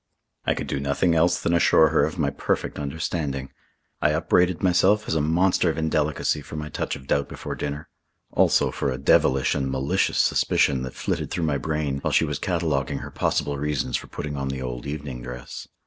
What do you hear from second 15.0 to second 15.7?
dress.